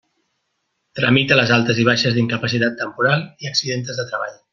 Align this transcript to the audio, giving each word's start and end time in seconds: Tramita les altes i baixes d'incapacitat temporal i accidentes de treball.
Tramita 0.99 1.37
les 1.39 1.53
altes 1.57 1.81
i 1.83 1.87
baixes 1.89 2.15
d'incapacitat 2.15 2.77
temporal 2.83 3.27
i 3.45 3.51
accidentes 3.55 4.01
de 4.01 4.07
treball. 4.13 4.35